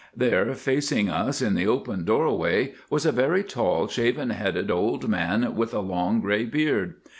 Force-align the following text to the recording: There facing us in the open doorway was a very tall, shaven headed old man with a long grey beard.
There 0.17 0.55
facing 0.55 1.09
us 1.11 1.43
in 1.43 1.53
the 1.53 1.67
open 1.67 2.05
doorway 2.05 2.73
was 2.89 3.05
a 3.05 3.11
very 3.11 3.43
tall, 3.43 3.85
shaven 3.87 4.31
headed 4.31 4.71
old 4.71 5.07
man 5.07 5.55
with 5.55 5.75
a 5.75 5.79
long 5.79 6.21
grey 6.21 6.45
beard. 6.45 6.95